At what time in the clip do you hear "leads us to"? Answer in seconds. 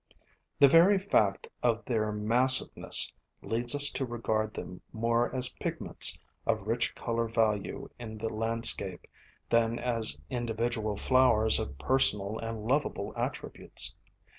3.43-4.03